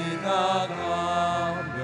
지나가며 0.00 1.80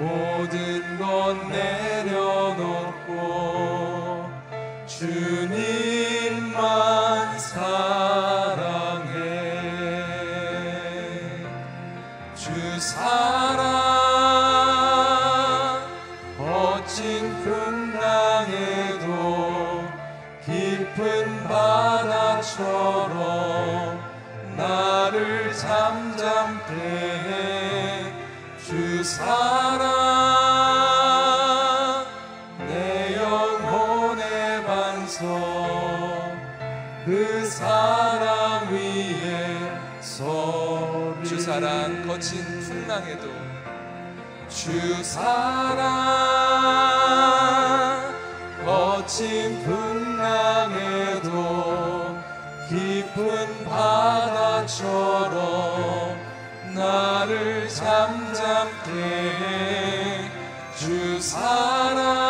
모든 0.00 0.98
것 0.98 1.36
내려놓고 1.48 3.10
주님 4.86 5.79
사랑. 45.10 45.90
거친 48.64 49.64
풍랑에도 49.64 51.28
깊은 52.68 53.64
바다처럼 53.64 54.70
나를 56.74 57.68
잠잠게 57.68 58.92
해 58.92 60.30
주 60.80 61.20
사랑. 61.20 62.29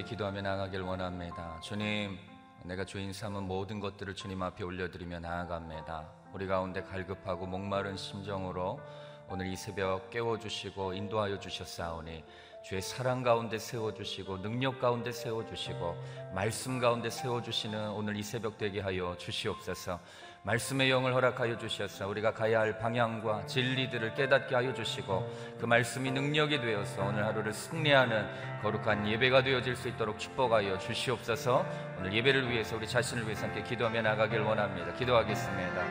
함께 0.00 0.02
기도하며 0.02 0.40
나가길 0.42 0.80
원합니다. 0.80 1.60
주님, 1.60 2.18
내가 2.64 2.84
주인 2.84 3.12
삼은 3.12 3.42
모든 3.42 3.80
것들을 3.80 4.14
주님 4.14 4.42
앞에 4.42 4.64
올려드리며 4.64 5.20
나아갑니다. 5.20 6.08
우리 6.32 6.46
가운데 6.46 6.82
갈급하고 6.82 7.46
목마른 7.46 7.96
심정으로 7.96 8.80
오늘 9.28 9.46
이 9.46 9.56
새벽 9.56 10.10
깨워주시고 10.10 10.94
인도하여 10.94 11.38
주셨사오니 11.38 12.24
주의 12.64 12.80
사랑 12.80 13.22
가운데 13.22 13.58
세워주시고 13.58 14.42
능력 14.42 14.80
가운데 14.80 15.12
세워주시고 15.12 15.96
말씀 16.34 16.78
가운데 16.78 17.10
세워주시는 17.10 17.90
오늘 17.90 18.16
이 18.16 18.22
새벽 18.22 18.56
되게 18.56 18.80
하여 18.80 19.16
주시옵소서 19.18 20.00
말씀의 20.42 20.90
영을 20.90 21.12
허락하여 21.12 21.58
주셔서 21.58 22.08
우리가 22.08 22.32
가야 22.32 22.60
할 22.60 22.78
방향과 22.78 23.44
진리들을 23.44 24.14
깨닫게 24.14 24.54
하여 24.54 24.72
주시고 24.72 25.30
그 25.60 25.66
말씀이 25.66 26.10
능력이 26.10 26.60
되어서 26.60 27.02
오늘 27.02 27.26
하루를 27.26 27.52
승리하는 27.52 28.60
거룩한 28.62 29.06
예배가 29.06 29.42
되어질 29.42 29.76
수 29.76 29.88
있도록 29.88 30.18
축복하여 30.18 30.78
주시옵소서. 30.78 31.66
오늘 31.98 32.14
예배를 32.14 32.50
위해서 32.50 32.76
우리 32.76 32.86
자신을 32.88 33.24
위해서 33.24 33.46
함께 33.46 33.62
기도하며 33.62 34.00
나가길 34.00 34.40
원합니다. 34.40 34.94
기도하겠습니다. 34.94 35.84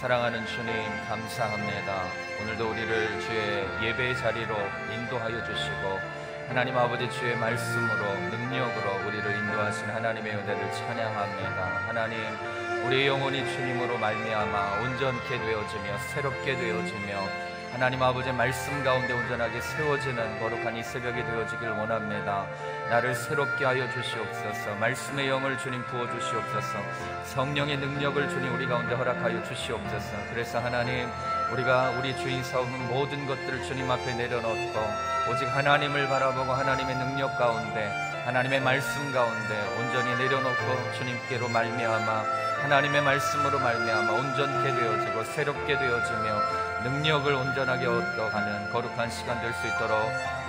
사랑하는 0.00 0.46
주님 0.46 0.72
감사합니다. 1.08 2.02
오늘도 2.42 2.70
우리를 2.70 3.20
주의 3.20 3.88
예배의 3.88 4.16
자리로 4.16 4.54
인도하여 4.94 5.44
주시고 5.44 6.15
하나님 6.48 6.76
아버지 6.76 7.10
주의 7.10 7.36
말씀으로 7.36 8.14
능력으로 8.30 9.08
우리를 9.08 9.36
인도하신 9.36 9.88
하나님의 9.88 10.32
은혜를 10.36 10.72
찬양합니다. 10.72 11.64
하나님 11.88 12.18
우리의 12.86 13.08
영혼이 13.08 13.44
주님으로 13.52 13.98
말미암아 13.98 14.80
온전케 14.80 15.38
되어지며 15.38 15.98
새롭게 16.14 16.56
되어지며 16.56 17.46
하나님 17.76 18.02
아버지의 18.02 18.34
말씀 18.34 18.82
가운데 18.82 19.12
온전하게 19.12 19.60
세워지는 19.60 20.40
거룩한 20.40 20.74
이 20.76 20.82
새벽이 20.82 21.22
되어지길 21.22 21.68
원합니다. 21.68 22.46
나를 22.88 23.14
새롭게 23.14 23.66
하여 23.66 23.86
주시옵소서. 23.92 24.76
말씀의 24.76 25.28
영을 25.28 25.58
주님 25.58 25.84
부어 25.84 26.10
주시옵소서. 26.10 26.78
성령의 27.24 27.76
능력을 27.76 28.30
주님 28.30 28.54
우리 28.54 28.66
가운데 28.66 28.94
허락하여 28.94 29.42
주시옵소서. 29.44 30.16
그래서 30.30 30.58
하나님 30.58 31.06
우리가 31.52 31.90
우리 31.98 32.16
주인 32.16 32.42
사오는 32.42 32.88
모든 32.88 33.26
것들을 33.26 33.62
주님 33.64 33.90
앞에 33.90 34.14
내려놓고 34.14 34.80
오직 35.30 35.44
하나님을 35.44 36.08
바라보고 36.08 36.50
하나님의 36.54 36.96
능력 36.96 37.36
가운데 37.36 37.92
하나님의 38.26 38.60
말씀 38.60 39.12
가운데 39.12 39.62
온전히 39.78 40.16
내려놓고 40.16 40.92
주님께로 40.98 41.48
말미암아 41.48 42.24
하나님의 42.62 43.00
말씀으로 43.02 43.60
말미암아 43.60 44.12
온전케 44.12 44.74
되어지고 44.74 45.22
새롭게 45.22 45.78
되어지며 45.78 46.40
능력을 46.82 47.32
온전하게 47.32 47.86
얻어가는 47.86 48.72
거룩한 48.72 49.10
시간 49.10 49.40
될 49.40 49.52
수 49.54 49.68
있도록 49.68 49.96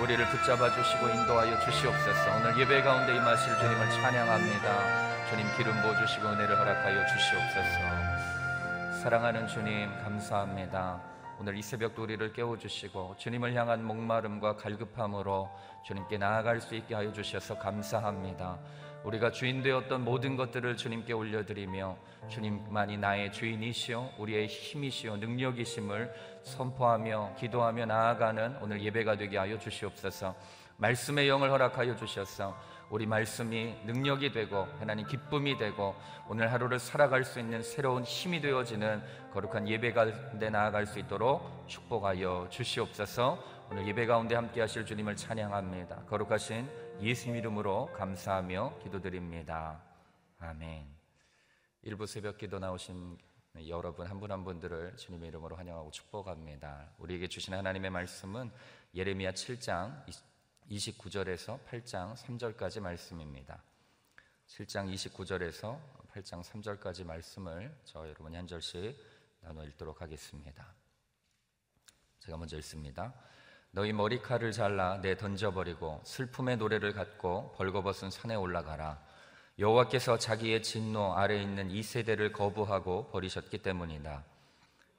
우리를 0.01 0.25
붙잡아 0.25 0.71
주시고 0.71 1.07
인도하여 1.07 1.59
주시옵소서. 1.59 2.35
오늘 2.38 2.57
예배 2.57 2.81
가운데 2.81 3.15
임하실 3.15 3.56
주님을 3.59 3.89
찬양합니다. 3.91 5.29
주님 5.29 5.45
기름 5.56 5.79
부어 5.83 5.95
주시고 5.97 6.27
은혜를 6.29 6.57
허락하여 6.57 7.06
주시옵소서. 7.06 9.01
사랑하는 9.03 9.47
주님 9.47 9.91
감사합니다. 10.03 11.17
오늘 11.39 11.56
이 11.56 11.62
새벽도 11.62 12.04
우리를 12.04 12.34
깨워주시고 12.34 13.16
주님을 13.18 13.54
향한 13.54 13.84
목마름과 13.86 14.56
갈급함으로 14.56 15.50
주님께 15.86 16.18
나아갈 16.18 16.60
수 16.60 16.74
있게 16.74 16.95
하여 16.95 17.12
주셔서 17.12 17.60
감사합니다. 17.60 18.57
우리가 19.04 19.30
주인 19.31 19.62
되었던 19.62 20.04
모든 20.04 20.36
것들을 20.36 20.75
주님께 20.75 21.13
올려드리며 21.13 21.95
주님만이 22.28 22.98
나의 22.98 23.31
주인이시요 23.31 24.13
우리의 24.18 24.48
힘이시요 24.48 25.18
능력이심을 25.18 26.12
선포하며 26.42 27.36
기도하며 27.38 27.86
나아가는 27.86 28.57
오늘 28.62 28.81
예배가 28.81 29.16
되게 29.18 29.38
하여 29.38 29.60
주시옵소서. 29.60 30.36
말씀의 30.78 31.30
영을 31.30 31.51
허락하여 31.51 31.95
주셔서 31.95 32.56
우리 32.89 33.06
말씀이 33.06 33.75
능력이 33.86 34.31
되고 34.31 34.63
하나님 34.80 35.06
기쁨이 35.06 35.57
되고 35.57 35.95
오늘 36.30 36.51
하루를 36.51 36.80
살아갈 36.80 37.24
수 37.25 37.39
있는 37.39 37.62
새로운 37.62 38.04
힘이 38.04 38.39
되어지는 38.39 39.04
거룩한 39.34 39.68
예배 39.68 39.92
가운데 39.94 40.50
나아갈 40.50 40.86
수 40.86 41.00
있도록 41.00 41.68
축복하여 41.68 42.48
주시옵소서. 42.50 43.57
오늘 43.69 43.88
예배 43.88 44.06
가운데 44.06 44.36
함께 44.36 44.62
하실 44.62 44.86
주님을 44.86 45.18
찬양합니다. 45.18 46.06
거룩하신 46.06 46.69
예수 47.01 47.30
이름으로 47.30 47.92
감사하며 47.94 48.80
기도드립니다. 48.84 49.81
아멘. 50.39 50.88
일부 51.81 52.06
새벽 52.06 52.38
기도 52.38 52.57
나오신 52.60 53.18
여러분 53.68 54.07
한분한 54.07 54.44
분들을 54.45 54.95
주님의 54.95 55.30
이름으로 55.30 55.56
환영하고 55.57 55.92
축복합니다. 55.92 56.92
우리에게 57.00 57.28
주신 57.28 57.54
하나님의 57.54 57.92
말씀은 57.92 58.51
예레미야 58.95 59.31
7장 59.31 60.06
29절에서 60.69 61.60
8장 61.66 62.16
3절까지 62.16 62.81
말씀입니다. 62.81 63.62
7장 64.48 64.94
29절에서 64.94 65.80
8장 66.14 66.44
3절까지 66.44 67.06
말씀을 67.06 67.74
저 67.86 68.08
여러분이 68.08 68.36
한 68.36 68.48
절씩 68.48 68.96
나눠 69.42 69.64
읽도록 69.64 70.02
하겠습니다. 70.02 70.74
제가 72.19 72.38
먼저 72.38 72.58
읽습니다. 72.58 73.14
너희 73.72 73.94
머리칼을 73.94 74.52
잘라 74.52 75.00
내 75.02 75.16
던져버리고 75.16 76.02
슬픔의 76.04 76.58
노래를 76.58 76.94
갖고 76.94 77.54
벌거벗은 77.54 78.10
산에 78.10 78.36
올라가라. 78.36 79.02
여호와께서 79.60 80.18
자기의 80.18 80.63
진노 80.63 81.13
아래 81.13 81.42
있는 81.42 81.72
이 81.72 81.81
세대를 81.81 82.31
거부하고 82.31 83.10
버리셨기 83.10 83.60
때문이다. 83.60 84.24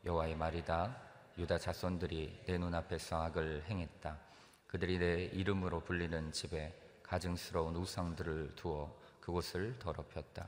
여호와의 0.05 0.37
말이다. 0.37 0.97
유다 1.39 1.59
자손들이 1.59 2.45
내 2.47 2.59
눈앞에서 2.59 3.23
악을 3.23 3.65
행했다. 3.69 4.28
그들이 4.69 4.99
내 4.99 5.25
이름으로 5.25 5.81
불리는 5.81 6.33
집에 6.33 6.73
가증스러운 7.03 7.75
우상들을 7.75 8.53
두어 8.55 8.95
그곳을 9.21 9.79
더럽혔다. 9.79 10.47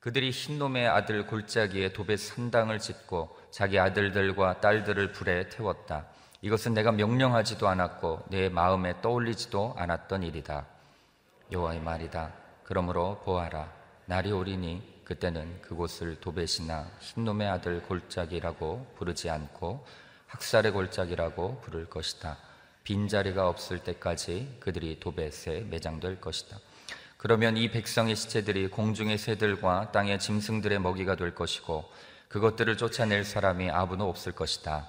그들이 0.00 0.30
흰놈의 0.30 0.88
아들 0.88 1.26
골짜기에 1.26 1.92
도배 1.92 2.16
산당을 2.16 2.78
짓고 2.78 3.38
자기 3.50 3.78
아들들과 3.78 4.60
딸들을 4.60 5.12
불에 5.12 5.50
태웠다. 5.50 6.06
이것은 6.40 6.72
내가 6.72 6.90
명령하지도 6.90 7.68
않았고 7.68 8.24
내 8.30 8.48
마음에 8.48 8.98
떠올리지도 9.02 9.74
않았던 9.76 10.22
일이다. 10.22 10.66
여호와의 11.52 11.80
말이다. 11.80 12.32
그러므로 12.64 13.20
보아라. 13.24 13.70
날이 14.06 14.32
오리니 14.32 15.02
그때는 15.04 15.60
그곳을 15.60 16.18
도벳이나 16.20 16.90
흰놈의 17.00 17.46
아들 17.48 17.82
골짜기라고 17.82 18.94
부르지 18.96 19.28
않고 19.28 19.84
학살의 20.28 20.72
골짜기라고 20.72 21.60
부를 21.60 21.90
것이다. 21.90 22.38
빈자리가 22.84 23.48
없을 23.48 23.80
때까지 23.80 24.56
그들이 24.60 24.98
도벳에 25.00 25.62
매장될 25.68 26.20
것이다. 26.20 26.58
그러면 27.16 27.56
이 27.56 27.70
백성의 27.70 28.16
시체들이 28.16 28.68
공중의 28.68 29.18
새들과 29.18 29.92
땅의 29.92 30.18
짐승들의 30.18 30.78
먹이가 30.78 31.16
될 31.16 31.34
것이고 31.34 31.84
그것들을 32.28 32.76
쫓아낼 32.76 33.24
사람이 33.24 33.70
아무도 33.70 34.08
없을 34.08 34.32
것이다. 34.32 34.86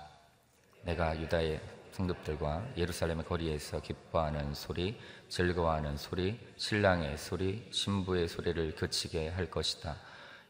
내가 0.83 1.19
유다의 1.19 1.59
성급들과 1.91 2.65
예루살렘의 2.77 3.25
거리에서 3.25 3.81
기뻐하는 3.81 4.53
소리, 4.53 4.97
즐거워하는 5.27 5.97
소리, 5.97 6.39
신랑의 6.55 7.17
소리, 7.17 7.67
신부의 7.71 8.27
소리를 8.27 8.75
그치게 8.75 9.29
할 9.29 9.49
것이다. 9.49 9.97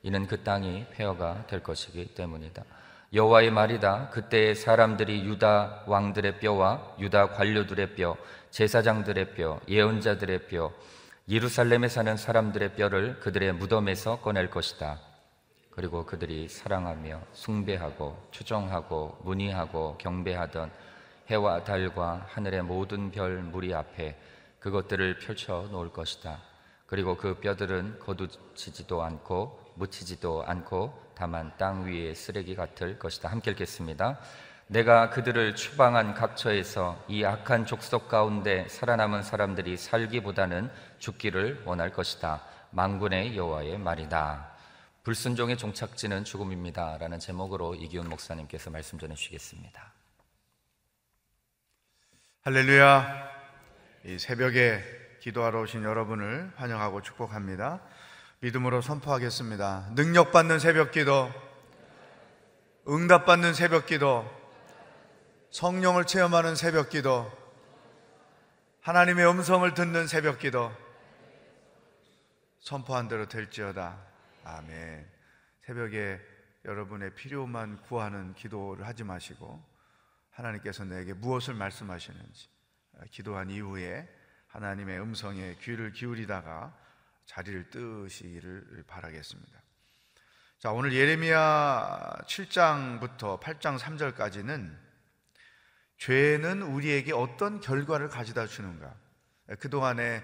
이는 0.04 0.28
그 0.28 0.44
땅이 0.44 0.86
폐허가 0.92 1.46
될 1.48 1.64
것이기 1.64 2.14
때문이다. 2.14 2.64
여호와의 3.14 3.52
말이다. 3.52 4.10
그때 4.10 4.56
사람들이 4.56 5.26
유다 5.26 5.84
왕들의 5.86 6.40
뼈와 6.40 6.96
유다 6.98 7.32
관료들의 7.32 7.96
뼈, 7.96 8.16
제사장들의 8.52 9.34
뼈, 9.36 9.60
예언자들의 9.68 10.48
뼈, 10.48 10.72
예루살렘에 11.28 11.90
사는 11.90 12.16
사람들의 12.16 12.76
뼈를 12.76 13.20
그들의 13.20 13.52
무덤에서 13.56 14.22
꺼낼 14.22 14.50
것이다. 14.50 14.98
그리고 15.72 16.06
그들이 16.06 16.48
사랑하며 16.48 17.22
숭배하고 17.34 18.18
추종하고 18.32 19.18
문의하고 19.24 19.98
경배하던 19.98 20.72
해와 21.30 21.66
달과 21.66 22.28
하늘의 22.30 22.64
모든 22.64 23.12
별 23.12 23.42
무리 23.44 23.74
앞에 23.74 24.18
그것들을 24.60 25.20
펼쳐 25.20 25.68
놓을 25.70 25.92
것이다. 25.92 26.40
그리고 26.86 27.18
그 27.18 27.36
뼈들은 27.42 28.00
거두지지도 28.00 29.04
않고 29.04 29.60
묻히지도 29.76 30.46
않고 30.46 31.01
다만 31.22 31.52
땅 31.56 31.86
위에 31.86 32.16
쓰레기 32.16 32.56
같을 32.56 32.98
것이다. 32.98 33.30
함께 33.30 33.52
읽겠습니다. 33.52 34.18
내가 34.66 35.12
그들을 35.12 35.56
추방한 35.56 36.16
각처에서 36.16 37.06
이 37.08 37.24
악한 37.24 37.68
족속 37.68 38.10
가운데 38.10 38.68
살아남은 38.68 39.22
사람들이 39.22 39.78
살기보다는 39.78 40.72
죽기를 40.98 41.62
원할 41.66 41.94
것이다. 41.94 42.42
망군의 42.72 43.38
여호와의 43.38 43.78
말이다. 43.78 44.50
불순종의 45.04 45.58
종착지는 45.58 46.24
죽음입니다. 46.24 46.98
라는 46.98 47.20
제목으로 47.20 47.76
이기훈 47.76 48.10
목사님께서 48.10 48.72
말씀 48.72 48.98
전해 48.98 49.14
주시겠습니다. 49.14 49.94
할렐루야. 52.46 53.30
이 54.06 54.18
새벽에 54.18 54.82
기도하러 55.20 55.62
오신 55.62 55.84
여러분을 55.84 56.52
환영하고 56.56 57.04
축복합니다. 57.04 57.80
믿음으로 58.44 58.82
선포하겠습니다. 58.82 59.92
능력받는 59.94 60.58
새벽 60.58 60.92
기도, 60.92 61.32
응답받는 62.88 63.54
새벽 63.54 63.86
기도, 63.86 64.28
성령을 65.52 66.06
체험하는 66.06 66.56
새벽 66.56 66.90
기도, 66.90 67.32
하나님의 68.82 69.30
음성을 69.30 69.72
듣는 69.76 70.08
새벽 70.08 70.40
기도, 70.40 70.72
선포한 72.62 73.08
대로 73.08 73.28
될지어다. 73.28 73.96
아멘. 74.44 75.08
새벽에 75.68 76.20
여러분의 76.66 77.14
필요만 77.14 77.84
구하는 77.84 78.34
기도를 78.34 78.88
하지 78.88 79.04
마시고 79.04 79.64
하나님께서 80.32 80.84
내게 80.84 81.14
무엇을 81.14 81.54
말씀하시는지 81.54 82.50
기도한 83.12 83.52
이후에 83.52 84.10
하나님의 84.48 85.00
음성에 85.00 85.58
귀를 85.62 85.92
기울이다가 85.92 86.76
자리를 87.26 87.70
뜨시기를 87.70 88.84
바라겠습니다. 88.88 89.62
자, 90.60 90.72
오늘 90.72 90.94
예레미야 90.94 92.18
7장부터 92.28 93.40
8장 93.40 93.80
3절까지는 93.80 94.78
죄는 95.98 96.62
우리에게 96.62 97.14
어떤 97.14 97.60
결과를 97.60 98.10
가져다 98.10 98.48
주는가? 98.48 98.94
그동안에 99.60 100.24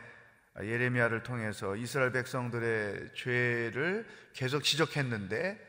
예레미야를 0.60 1.24
통해서 1.24 1.76
이스라엘 1.76 2.12
백성들의 2.12 3.14
죄를 3.16 4.08
계속 4.34 4.64
지적했는데 4.64 5.66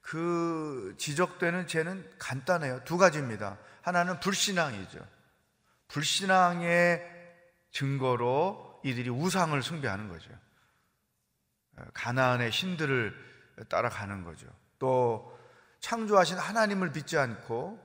그 0.00 0.94
지적되는 0.98 1.66
죄는 1.66 2.08
간단해요. 2.18 2.84
두 2.84 2.96
가지입니다. 2.96 3.58
하나는 3.82 4.20
불신앙이죠. 4.20 4.98
불신앙의 5.88 7.02
증거로 7.70 8.80
이들이 8.84 9.10
우상을 9.10 9.60
숭배하는 9.62 10.08
거죠. 10.08 10.30
가나안의 11.94 12.52
신들을 12.52 13.14
따라가는 13.68 14.24
거죠. 14.24 14.46
또 14.78 15.38
창조하신 15.80 16.38
하나님을 16.38 16.90
믿지 16.90 17.18
않고 17.18 17.84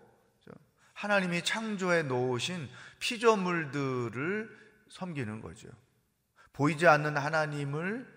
하나님이 0.94 1.44
창조해 1.44 2.04
놓으신 2.04 2.70
피조물들을 3.00 4.62
섬기는 4.90 5.42
거죠. 5.42 5.68
보이지 6.54 6.88
않는 6.88 7.18
하나님을 7.18 8.08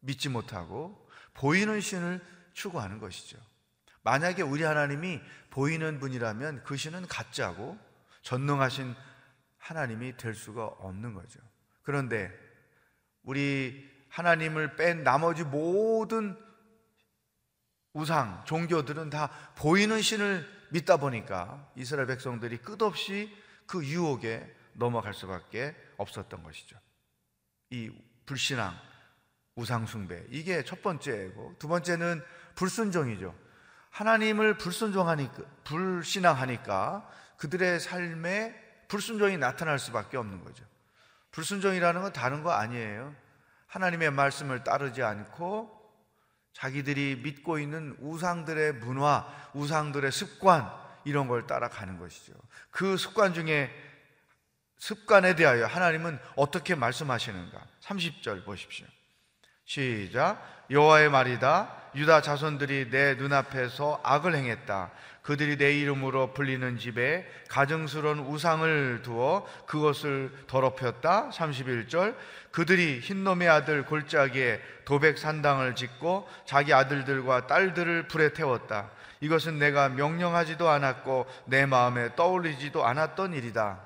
믿지 0.00 0.28
못하고 0.28 1.08
보이는 1.34 1.80
신을 1.80 2.20
추구하는 2.52 2.98
것이죠. 2.98 3.38
만약에 4.02 4.42
우리 4.42 4.62
하나님이 4.62 5.20
보이는 5.50 5.98
분이라면 6.00 6.64
그 6.64 6.76
신은 6.76 7.06
가짜고 7.08 7.78
전능하신 8.22 8.94
하나님이 9.58 10.16
될 10.16 10.34
수가 10.34 10.66
없는 10.66 11.14
거죠. 11.14 11.40
그런데 11.82 12.32
우리 13.22 13.88
하나님을 14.08 14.76
뺀 14.76 15.04
나머지 15.04 15.44
모든 15.44 16.36
우상, 17.92 18.44
종교들은 18.44 19.10
다 19.10 19.30
보이는 19.56 20.00
신을 20.00 20.46
믿다 20.70 20.98
보니까 20.98 21.68
이스라엘 21.74 22.06
백성들이 22.06 22.58
끝없이 22.58 23.34
그 23.66 23.84
유혹에 23.84 24.54
넘어갈 24.74 25.14
수밖에 25.14 25.74
없었던 25.96 26.42
것이죠. 26.42 26.78
이 27.70 27.90
불신앙, 28.26 28.74
우상숭배, 29.56 30.26
이게 30.30 30.62
첫 30.64 30.82
번째고, 30.82 31.56
두 31.58 31.66
번째는 31.68 32.22
불순종이죠. 32.54 33.34
하나님을 33.90 34.58
불순종하니까, 34.58 35.42
불신앙하니까 35.64 37.10
그들의 37.38 37.80
삶에 37.80 38.54
불순종이 38.86 39.36
나타날 39.36 39.78
수밖에 39.78 40.16
없는 40.16 40.44
거죠. 40.44 40.64
불순종이라는 41.32 42.02
건 42.02 42.12
다른 42.12 42.42
거 42.42 42.52
아니에요. 42.52 43.14
하나님의 43.68 44.10
말씀을 44.10 44.64
따르지 44.64 45.02
않고 45.02 45.76
자기들이 46.52 47.20
믿고 47.22 47.58
있는 47.58 47.96
우상들의 48.00 48.74
문화, 48.74 49.26
우상들의 49.54 50.10
습관, 50.10 50.68
이런 51.04 51.28
걸 51.28 51.46
따라가는 51.46 51.98
것이죠. 51.98 52.34
그 52.70 52.96
습관 52.96 53.32
중에 53.32 53.70
습관에 54.78 55.34
대하여 55.34 55.66
하나님은 55.66 56.18
어떻게 56.36 56.74
말씀하시는가? 56.74 57.66
30절 57.80 58.44
보십시오. 58.44 58.86
시작. 59.68 60.42
여호와의 60.70 61.10
말이다. 61.10 61.68
유다 61.94 62.22
자손들이 62.22 62.88
내 62.88 63.16
눈앞에서 63.16 64.00
악을 64.02 64.34
행했다. 64.34 64.90
그들이 65.20 65.58
내 65.58 65.78
이름으로 65.78 66.32
불리는 66.32 66.78
집에 66.78 67.30
가증스러운 67.50 68.20
우상을 68.20 69.02
두어 69.02 69.46
그것을 69.66 70.32
더럽혔다. 70.46 71.28
31절. 71.28 72.16
그들이 72.50 73.00
흰놈의 73.00 73.46
아들 73.46 73.84
골짜기에 73.84 74.62
도백 74.86 75.18
산당을 75.18 75.74
짓고 75.74 76.26
자기 76.46 76.72
아들들과 76.72 77.46
딸들을 77.46 78.08
불에 78.08 78.32
태웠다. 78.32 78.88
이것은 79.20 79.58
내가 79.58 79.90
명령하지도 79.90 80.66
않았고 80.66 81.26
내 81.44 81.66
마음에 81.66 82.14
떠올리지도 82.16 82.86
않았던 82.86 83.34
일이다. 83.34 83.80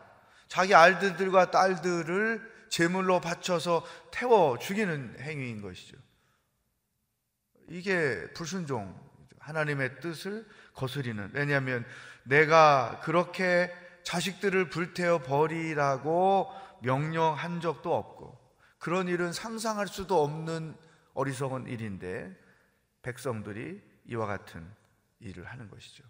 자기 0.47 0.77
아들들과 0.77 1.51
딸들을 1.51 2.52
제물로 2.73 3.21
바쳐서 3.21 3.85
태워 4.11 4.59
죽이는 4.59 5.17
행위인 5.21 5.61
것이죠. 5.61 5.99
이게 7.69 8.33
불순종, 8.33 8.99
하나님의 9.41 10.01
뜻을 10.01 10.49
거스리는. 10.73 11.33
왜냐하면 11.35 11.85
내가 12.23 13.01
그렇게 13.05 13.71
자식들을 14.05 14.71
불태워 14.71 15.19
버리라고 15.19 16.51
명령한 16.81 17.61
적도 17.61 17.95
없고 17.95 18.41
그런 18.79 19.07
일은 19.07 19.35
상상할 19.35 19.87
수도 19.87 20.23
없는 20.25 20.75
어리석은 21.13 21.67
일인데 21.67 22.35
백성들이 23.03 23.83
이와 24.07 24.25
같은 24.27 24.67
일을 25.21 25.45
하는 25.45 25.69
것이죠. 25.69 26.05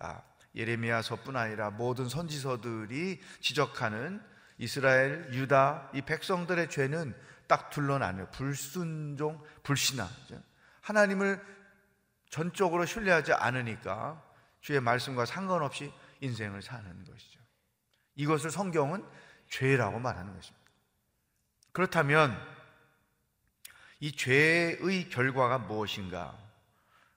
자, 0.00 0.24
예레미야서뿐 0.54 1.36
아니라 1.36 1.68
모든 1.68 2.08
선지서들이 2.08 3.20
지적하는 3.40 4.22
이스라엘, 4.60 5.32
유다 5.32 5.90
이 5.94 6.02
백성들의 6.02 6.68
죄는 6.68 7.14
딱 7.46 7.70
둘러나요. 7.70 8.28
불순종, 8.30 9.42
불신앙. 9.62 10.06
하나님을 10.82 11.42
전적으로 12.28 12.84
신뢰하지 12.84 13.32
않으니까 13.32 14.22
주의 14.60 14.78
말씀과 14.78 15.24
상관없이 15.24 15.90
인생을 16.20 16.60
사는 16.60 17.04
것이죠. 17.04 17.40
이것을 18.16 18.50
성경은 18.50 19.02
죄라고 19.48 19.98
말하는 19.98 20.34
것입니다. 20.34 20.70
그렇다면 21.72 22.38
이 23.98 24.12
죄의 24.12 25.08
결과가 25.08 25.56
무엇인가? 25.56 26.38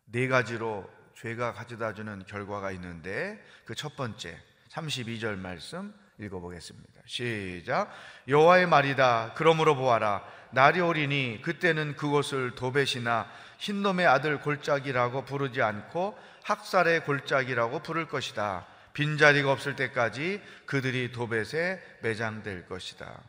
네 0.06 0.30
가지로 0.30 0.90
죄가 1.18 1.52
가져다 1.52 1.94
주는 1.94 2.26
결과가 2.26 2.72
있는데 2.72 3.44
그 3.66 3.76
첫 3.76 3.98
번째 3.98 4.42
32절 4.70 5.38
말씀 5.38 5.94
읽어보겠습니다. 6.24 7.02
시작. 7.06 7.92
여호와의 8.28 8.68
말이다. 8.68 9.34
그러므로 9.36 9.76
보아라. 9.76 10.24
날이 10.52 10.82
오리니 10.82 11.42
그때는 11.44 11.96
그곳을 11.96 12.56
도벳이나 12.56 13.28
흰놈의 13.58 14.06
아들 14.06 14.40
골짜기라고 14.42 15.26
부르지 15.26 15.62
않고 15.62 16.18
학살의 16.44 17.06
골짜기라고 17.06 17.80
부를 17.80 18.08
것이다. 18.08 18.68
빈자리가 18.94 19.52
없을 19.52 19.76
때까지 19.76 20.42
그들이 20.66 21.12
도벳에 21.12 21.82
매장될 22.02 22.68
것이다. 22.68 23.22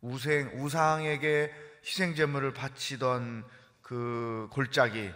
우생, 0.00 0.50
우상에게 0.54 1.52
희생제물을 1.84 2.54
바치던 2.54 3.44
그 3.82 4.48
골짜기, 4.52 5.12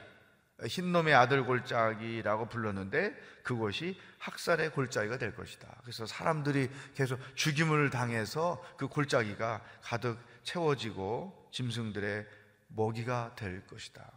흰놈의 0.65 1.15
아들 1.15 1.45
골짜기라고 1.45 2.49
불렀는데 2.49 3.15
그곳이 3.43 4.01
학살의 4.19 4.71
골짜기가 4.71 5.19
될 5.19 5.35
것이다. 5.35 5.69
그래서 5.83 6.07
사람들이 6.07 6.71
계속 6.95 7.21
죽임을 7.37 7.91
당해서 7.91 8.65
그 8.79 8.89
골짜기가 8.89 9.63
가득 9.83 10.19
채워지고 10.43 11.51
짐승들의 11.53 12.27
먹이가 12.69 13.35
될 13.37 13.67
것이다. 13.67 14.11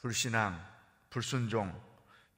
불신앙, 0.00 0.60
불순종, 1.10 1.80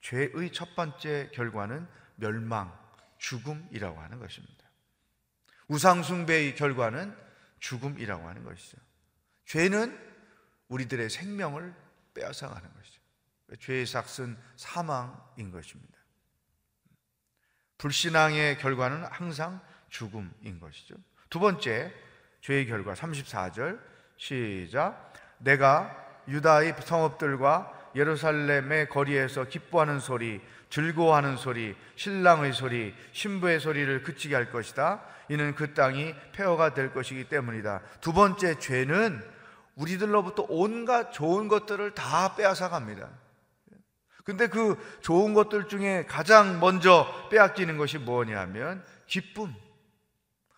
죄의 0.00 0.52
첫 0.52 0.74
번째 0.74 1.30
결과는 1.32 1.86
멸망, 2.16 2.76
죽음이라고 3.18 4.00
하는 4.00 4.18
것입니다. 4.18 4.64
우상숭배의 5.68 6.56
결과는 6.56 7.16
죽음이라고 7.58 8.28
하는 8.28 8.44
것이죠. 8.44 8.76
죄는 9.46 9.98
우리들의 10.68 11.08
생명을 11.08 11.74
빼앗아가는 12.14 12.72
것이죠. 12.74 13.00
죄의 13.60 13.86
삭은 13.86 14.36
사망인 14.56 15.50
것입니다. 15.50 15.94
불신앙의 17.78 18.58
결과는 18.58 19.04
항상 19.04 19.60
죽음인 19.88 20.58
것이죠. 20.60 20.94
두 21.28 21.38
번째, 21.38 21.92
죄의 22.40 22.66
결과 22.66 22.94
34절 22.94 23.80
시작. 24.16 25.12
내가 25.38 26.22
유다의 26.28 26.76
성읍들과 26.80 27.90
예루살렘의 27.94 28.88
거리에서 28.88 29.44
기뻐하는 29.44 30.00
소리, 30.00 30.40
즐거워하는 30.70 31.36
소리, 31.36 31.76
신랑의 31.96 32.52
소리, 32.52 32.94
신부의 33.12 33.60
소리를 33.60 34.02
그치게 34.02 34.34
할 34.34 34.50
것이다. 34.50 35.02
이는 35.28 35.54
그 35.54 35.74
땅이 35.74 36.14
폐허가 36.32 36.74
될 36.74 36.92
것이기 36.92 37.28
때문이다. 37.28 37.80
두 38.00 38.12
번째 38.12 38.58
죄는 38.58 39.33
우리들로부터 39.76 40.46
온갖 40.48 41.10
좋은 41.12 41.48
것들을 41.48 41.94
다 41.94 42.36
빼앗아 42.36 42.68
갑니다. 42.68 43.10
근데 44.24 44.48
그 44.48 44.78
좋은 45.02 45.34
것들 45.34 45.68
중에 45.68 46.06
가장 46.06 46.58
먼저 46.58 47.06
빼앗기는 47.30 47.76
것이 47.76 47.98
뭐냐면 47.98 48.84
기쁨. 49.06 49.54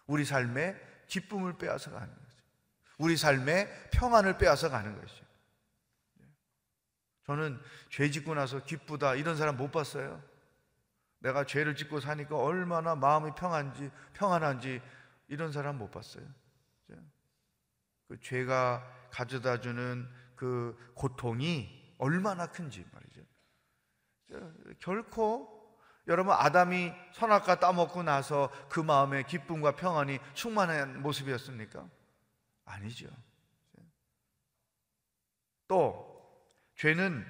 우리 0.06 0.24
삶에 0.24 0.76
기쁨을 1.08 1.58
빼앗아 1.58 1.90
가는 1.90 2.06
거죠. 2.06 2.42
우리 2.98 3.16
삶에 3.16 3.68
평안을 3.90 4.38
빼앗아 4.38 4.68
가는 4.68 4.98
것이죠. 5.00 5.24
저는 7.26 7.60
죄 7.90 8.08
짓고 8.08 8.34
나서 8.34 8.62
기쁘다 8.62 9.16
이런 9.16 9.36
사람 9.36 9.56
못 9.56 9.72
봤어요. 9.72 10.22
내가 11.18 11.44
죄를 11.44 11.74
짓고 11.74 11.98
사니까 11.98 12.36
얼마나 12.36 12.94
마음이 12.94 13.32
평안지 13.36 13.90
평안한지 14.12 14.80
이런 15.26 15.50
사람 15.50 15.78
못 15.78 15.90
봤어요. 15.90 16.24
그 18.08 18.20
죄가 18.20 19.08
가져다 19.10 19.60
주는 19.60 20.08
그 20.34 20.76
고통이 20.94 21.94
얼마나 21.98 22.46
큰지 22.46 22.84
말이죠. 22.92 23.22
결코 24.78 25.56
여러분 26.08 26.34
아담이 26.34 26.92
선악과 27.14 27.58
따먹고 27.58 28.02
나서 28.02 28.50
그 28.68 28.80
마음에 28.80 29.24
기쁨과 29.24 29.76
평안이 29.76 30.18
충만한 30.34 31.02
모습이었습니까? 31.02 31.88
아니죠. 32.64 33.08
또 35.66 36.16
죄는 36.76 37.26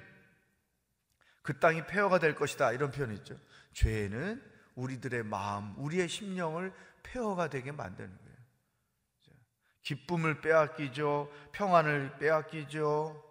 그 1.41 1.59
땅이 1.59 1.87
폐허가 1.87 2.19
될 2.19 2.35
것이다 2.35 2.73
이런 2.73 2.91
표현이 2.91 3.15
있죠. 3.15 3.39
죄는 3.73 4.43
우리들의 4.75 5.23
마음, 5.23 5.73
우리의 5.77 6.07
심령을 6.07 6.73
폐허가 7.01 7.49
되게 7.49 7.71
만드는. 7.71 8.26
기쁨을 9.87 10.41
빼앗기죠. 10.41 11.31
평안을 11.53 12.17
빼앗기죠. 12.17 13.23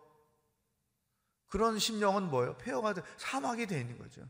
그런 1.48 1.78
심령은 1.78 2.30
뭐예요? 2.30 2.56
폐허가 2.56 2.94
돼, 2.94 3.02
사막이 3.18 3.66
되어 3.66 3.78
있는 3.78 3.98
거죠. 3.98 4.22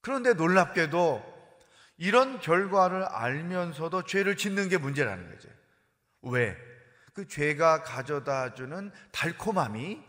그런데 0.00 0.34
놀랍게도 0.34 1.22
이런 1.96 2.40
결과를 2.40 3.04
알면서도 3.04 4.04
죄를 4.04 4.36
짓는 4.36 4.68
게 4.68 4.78
문제라는 4.78 5.30
거죠. 5.30 5.48
왜? 6.22 6.56
그 7.14 7.28
죄가 7.28 7.84
가져다 7.84 8.54
주는 8.54 8.90
달콤함이 9.12 10.02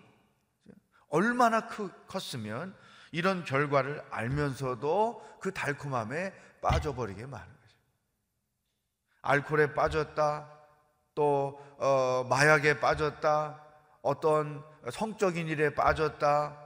얼마나 1.09 1.67
컸으면 2.07 2.75
이런 3.11 3.43
결과를 3.43 4.03
알면서도 4.09 5.39
그 5.41 5.53
달콤함에 5.53 6.33
빠져버리게 6.61 7.27
마는. 7.27 7.60
알코올에 9.21 9.73
빠졌다, 9.73 10.49
또 11.15 11.59
어, 11.77 12.25
마약에 12.29 12.79
빠졌다, 12.79 13.61
어떤 14.01 14.63
성적인 14.91 15.47
일에 15.47 15.73
빠졌다. 15.73 16.57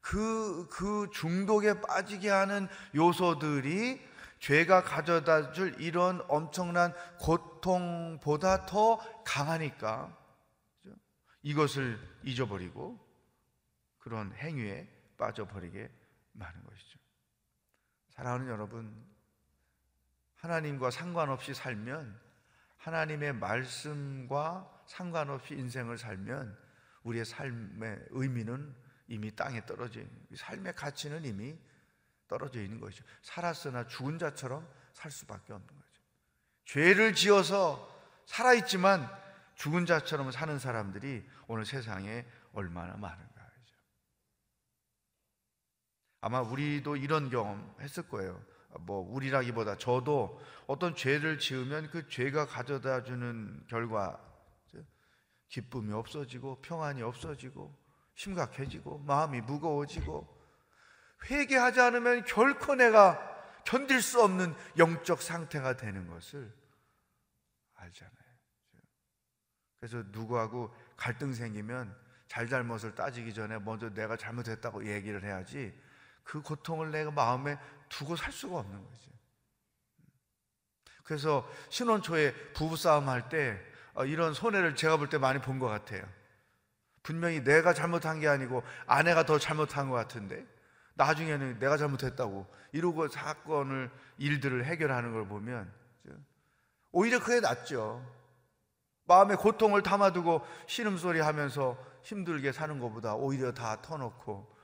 그, 0.00 0.66
그 0.70 1.08
중독에 1.12 1.80
빠지게 1.80 2.30
하는 2.30 2.68
요소들이 2.94 4.00
죄가 4.38 4.82
가져다 4.82 5.52
줄 5.52 5.78
이런 5.80 6.24
엄청난 6.28 6.94
고통보다 7.18 8.64
더 8.64 8.98
강하니까 9.24 10.16
이것을 11.42 11.98
잊어버리고 12.24 12.98
그런 13.98 14.32
행위에 14.32 14.88
빠져버리게 15.18 15.90
많은 16.32 16.64
것이죠. 16.64 16.98
사랑하는 18.08 18.48
여러분, 18.48 19.09
하나님과 20.40 20.90
상관없이 20.90 21.54
살면 21.54 22.18
하나님의 22.78 23.34
말씀과 23.34 24.82
상관없이 24.86 25.54
인생을 25.54 25.98
살면 25.98 26.56
우리의 27.02 27.24
삶의 27.24 28.06
의미는 28.10 28.74
이미 29.06 29.34
땅에 29.34 29.64
떨어져 29.66 30.00
있는 30.00 30.14
삶의 30.34 30.74
가치는 30.74 31.24
이미 31.24 31.58
떨어져 32.28 32.60
있는 32.60 32.80
것이죠. 32.80 33.04
살았으나 33.22 33.86
죽은 33.86 34.18
자처럼 34.18 34.66
살 34.92 35.10
수밖에 35.10 35.52
없는 35.52 35.68
거죠. 35.68 36.02
죄를 36.64 37.14
지어서 37.14 37.88
살아있지만 38.26 39.10
죽은 39.56 39.84
자처럼 39.84 40.30
사는 40.30 40.58
사람들이 40.58 41.28
오늘 41.48 41.66
세상에 41.66 42.24
얼마나 42.52 42.96
많은가. 42.96 43.40
아마 46.22 46.40
우리도 46.40 46.96
이런 46.96 47.30
경험 47.30 47.74
했을 47.80 48.06
거예요. 48.08 48.42
뭐 48.80 49.00
우리라기보다 49.12 49.76
저도 49.76 50.40
어떤 50.66 50.94
죄를 50.94 51.38
지으면 51.38 51.90
그 51.90 52.08
죄가 52.08 52.46
가져다 52.46 53.02
주는 53.02 53.64
결과 53.68 54.20
기쁨이 55.48 55.92
없어지고 55.92 56.60
평안이 56.62 57.02
없어지고 57.02 57.76
심각해지고 58.14 58.98
마음이 59.00 59.40
무거워지고 59.40 60.38
회개하지 61.28 61.80
않으면 61.80 62.24
결코 62.24 62.74
내가 62.74 63.28
견딜 63.64 64.00
수 64.00 64.22
없는 64.22 64.54
영적 64.78 65.20
상태가 65.20 65.76
되는 65.76 66.08
것을 66.08 66.52
알잖아요. 67.74 68.14
그래서 69.80 70.02
누구하고 70.08 70.74
갈등 70.96 71.32
생기면 71.32 71.96
잘잘못을 72.28 72.94
따지기 72.94 73.34
전에 73.34 73.58
먼저 73.58 73.92
내가 73.92 74.16
잘못했다고 74.16 74.86
얘기를 74.86 75.24
해야지 75.24 75.76
그 76.22 76.42
고통을 76.42 76.90
내가 76.90 77.10
마음에 77.10 77.58
두고 77.90 78.16
살 78.16 78.32
수가 78.32 78.58
없는 78.60 78.82
거지. 78.82 79.10
그래서 81.04 81.46
신혼 81.68 82.00
초에 82.00 82.32
부부 82.54 82.76
싸움 82.76 83.08
할때 83.08 83.60
어, 83.94 84.04
이런 84.06 84.32
손해를 84.32 84.74
제가 84.76 84.96
볼 84.96 85.08
때 85.10 85.18
많이 85.18 85.40
본 85.40 85.58
것 85.58 85.66
같아요. 85.66 86.02
분명히 87.02 87.42
내가 87.42 87.74
잘못한 87.74 88.20
게 88.20 88.28
아니고 88.28 88.62
아내가 88.86 89.24
더 89.24 89.38
잘못한 89.38 89.90
것 89.90 89.96
같은데 89.96 90.46
나중에는 90.94 91.58
내가 91.58 91.76
잘못했다고 91.76 92.46
이러고 92.72 93.08
사건을 93.08 93.90
일들을 94.18 94.64
해결하는 94.64 95.12
걸 95.12 95.26
보면 95.26 95.72
오히려 96.92 97.18
그게 97.20 97.40
낫죠. 97.40 98.04
마음의 99.04 99.38
고통을 99.38 99.82
담아두고 99.82 100.46
신음소리 100.66 101.20
하면서 101.20 101.76
힘들게 102.02 102.52
사는 102.52 102.78
것보다 102.78 103.14
오히려 103.14 103.52
다 103.52 103.80
터놓고 103.82 104.54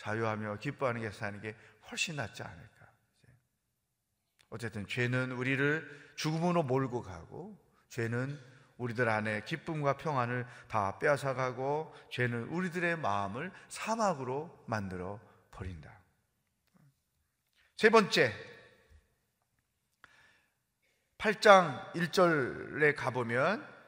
자유하며 0.00 0.56
기뻐하는 0.56 1.02
게 1.02 1.10
사는 1.10 1.40
게 1.40 1.54
훨씬 1.90 2.16
낫지 2.16 2.42
않을까. 2.42 2.90
어쨌든 4.48 4.86
죄는 4.86 5.32
우리를 5.32 6.14
죽음으로 6.16 6.62
몰고 6.62 7.02
가고 7.02 7.56
죄는 7.90 8.38
우리들 8.78 9.08
안에 9.08 9.44
기쁨과 9.44 9.98
평안을 9.98 10.46
다 10.68 10.98
빼앗아 10.98 11.34
가고 11.34 11.94
죄는 12.10 12.44
우리들의 12.44 12.96
마음을 12.96 13.52
사막으로 13.68 14.64
만들어 14.66 15.20
버린다. 15.50 16.00
세 17.76 17.90
번째 17.90 18.32
8장 21.18 21.92
1절에 21.92 22.96
가보면 22.96 23.79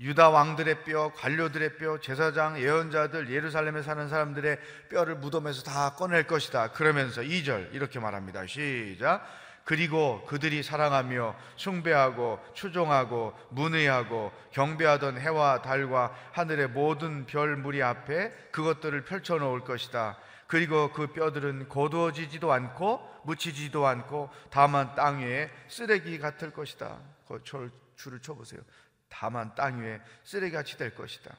유다 0.00 0.30
왕들의 0.30 0.84
뼈, 0.84 1.12
관료들의 1.12 1.76
뼈, 1.76 2.00
제사장, 2.00 2.58
예언자들, 2.58 3.30
예루살렘에 3.30 3.82
사는 3.82 4.08
사람들의 4.08 4.58
뼈를 4.88 5.16
무덤에서 5.16 5.62
다 5.62 5.94
꺼낼 5.94 6.26
것이다. 6.26 6.72
그러면서 6.72 7.20
2절 7.20 7.74
이렇게 7.74 8.00
말합니다. 8.00 8.46
시작. 8.46 9.22
그리고 9.64 10.24
그들이 10.24 10.62
사랑하며 10.62 11.36
숭배하고 11.56 12.40
추종하고 12.54 13.34
문의하고 13.50 14.32
경배하던 14.52 15.18
해와 15.20 15.60
달과 15.60 16.14
하늘의 16.32 16.68
모든 16.68 17.26
별 17.26 17.56
무리 17.56 17.82
앞에 17.82 18.30
그것들을 18.52 19.04
펼쳐 19.04 19.36
놓을 19.36 19.60
것이다. 19.60 20.16
그리고 20.46 20.90
그 20.92 21.08
뼈들은 21.08 21.68
거두어지지도 21.68 22.50
않고 22.50 23.06
묻히지도 23.24 23.86
않고 23.86 24.30
다만 24.50 24.94
땅 24.94 25.20
위에 25.20 25.50
쓰레기 25.68 26.18
같을 26.18 26.52
것이다. 26.52 26.98
그 27.28 27.42
줄을 27.44 28.18
쳐보세요. 28.20 28.62
다만 29.10 29.54
땅 29.54 29.82
위에 29.82 30.00
쓰레기같이 30.24 30.78
될 30.78 30.94
것이다. 30.94 31.36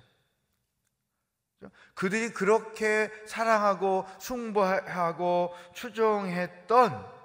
그들이 1.96 2.32
그렇게 2.32 3.12
사랑하고 3.26 4.06
숭배하고 4.20 5.56
추종했던 5.74 7.22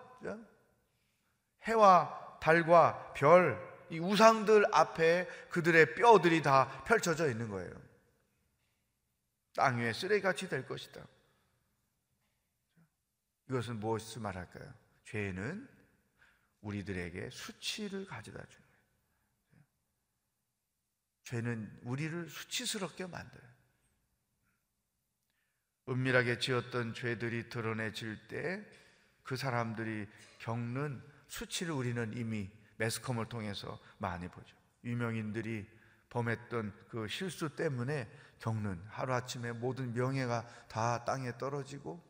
해와 1.62 2.38
달과 2.40 3.12
별, 3.14 3.76
이 3.90 3.98
우상들 3.98 4.64
앞에 4.72 5.26
그들의 5.50 5.94
뼈들이 5.94 6.42
다 6.42 6.84
펼쳐져 6.84 7.28
있는 7.28 7.48
거예요. 7.48 7.70
땅 9.54 9.78
위에 9.78 9.92
쓰레기같이 9.92 10.48
될 10.48 10.66
것이다. 10.66 11.00
이것은 13.48 13.80
무엇을 13.80 14.22
말할까요? 14.22 14.72
죄는 15.04 15.68
우리들에게 16.60 17.30
수치를 17.30 18.06
가져다 18.06 18.44
줍니다. 18.44 18.65
죄는 21.26 21.80
우리를 21.84 22.28
수치스럽게 22.28 23.06
만들어요. 23.06 23.50
은밀하게 25.88 26.40
지었던 26.40 26.94
죄들이 26.94 27.48
드러내질 27.48 28.26
때 28.26 28.86
그 29.26 29.36
사람들이 29.36 30.06
겪는 30.38 31.02
수치를 31.26 31.72
우리는 31.72 32.16
이미 32.16 32.48
매스컴을 32.76 33.28
통해서 33.28 33.78
많이 33.98 34.28
보죠. 34.28 34.56
유명인들이 34.84 35.68
범했던 36.10 36.72
그 36.88 37.08
실수 37.08 37.54
때문에 37.56 38.08
겪는 38.38 38.80
하루아침에 38.88 39.52
모든 39.52 39.92
명예가 39.92 40.46
다 40.68 41.04
땅에 41.04 41.36
떨어지고 41.36 42.00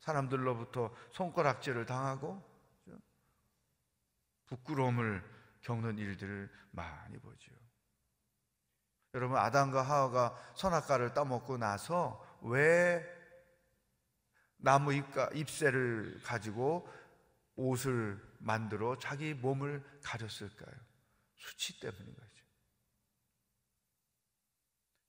사람들로부터 0.00 0.94
손가락질을 1.10 1.84
당하고 1.84 2.42
부끄러움을 4.46 5.22
겪는 5.60 5.98
일들을 5.98 6.50
많이 6.70 7.18
보죠. 7.18 7.52
여러분 9.14 9.36
아담과 9.36 9.82
하와가 9.82 10.36
선악과를 10.56 11.12
따먹고 11.12 11.58
나서 11.58 12.24
왜 12.42 13.04
나무 14.56 14.92
잎과 14.92 15.30
잎새를 15.34 16.20
가지고 16.22 16.88
옷을 17.56 18.20
만들어 18.38 18.96
자기 18.98 19.34
몸을 19.34 19.82
가렸을까요? 20.02 20.74
수치 21.36 21.78
때문인 21.80 22.14
거죠. 22.14 22.44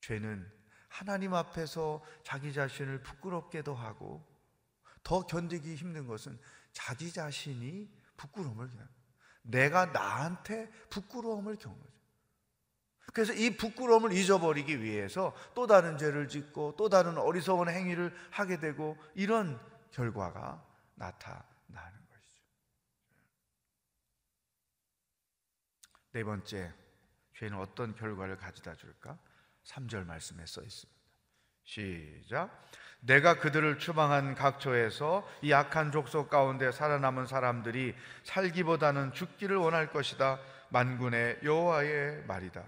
죄는 0.02 0.52
하나님 0.90 1.34
앞에서 1.34 2.04
자기 2.24 2.52
자신을 2.52 3.04
부끄럽게도 3.04 3.74
하고 3.74 4.28
더 5.02 5.26
견디기 5.26 5.76
힘든 5.76 6.08
것은 6.08 6.40
자기 6.74 7.12
자신이 7.12 7.90
부끄러움을 8.18 8.70
내가 9.44 9.88
나한테 9.88 10.70
부끄러움을 10.90 11.56
겪는. 11.56 11.93
그래서 13.14 13.32
이 13.34 13.56
부끄러움을 13.56 14.12
잊어버리기 14.12 14.82
위해서 14.82 15.36
또 15.54 15.68
다른 15.68 15.98
죄를 15.98 16.28
짓고 16.28 16.76
또 16.78 16.90
다른 16.90 17.18
어리석은 17.18 17.70
행위를 17.70 18.14
하게 18.32 18.60
되고 18.60 18.98
이런 19.14 19.60
결과가 19.92 20.66
나타나는 20.96 21.46
것이죠. 22.12 22.44
네 26.14 26.24
번째, 26.24 26.74
죄는 27.36 27.58
어떤 27.60 27.96
결과를 27.96 28.38
가져다 28.38 28.76
줄까? 28.76 29.18
3절 29.66 30.06
말씀에 30.08 30.46
써 30.48 30.62
있습니다. 30.62 31.02
시작. 31.66 32.50
내가 33.00 33.40
그들을 33.40 33.80
추방한 33.80 34.34
각처에서 34.34 35.28
이 35.42 35.54
악한 35.54 35.92
족속 35.92 36.30
가운데 36.30 36.72
살아남은 36.72 37.28
사람들이 37.28 37.96
살기보다는 38.24 39.14
죽기를 39.14 39.58
원할 39.58 39.92
것이다. 39.92 40.40
만군의 40.70 41.42
여호와의 41.44 42.26
말이다. 42.26 42.64